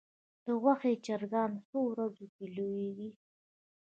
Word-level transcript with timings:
د 0.45 0.47
غوښې 0.61 0.93
چرګان 1.05 1.51
څو 1.67 1.79
ورځو 1.91 2.25
کې 2.35 2.45
لویږي؟ 2.55 3.09